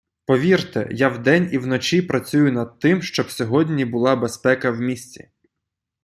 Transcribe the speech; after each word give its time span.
Повірте, 0.25 0.87
я 0.91 1.09
вдень 1.09 1.49
і 1.51 1.57
вночі 1.57 2.01
працюю 2.01 2.51
над 2.51 2.79
тим, 2.79 3.01
щоб 3.01 3.31
сьогодні 3.31 3.85
була 3.85 4.15
безпека 4.15 4.71
в 4.71 4.79
місті. 4.81 5.29